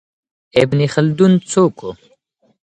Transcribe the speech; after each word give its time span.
ابن 0.61 0.79
خلدون 0.93 1.33
څوک 1.51 1.75
و؟ 1.85 1.89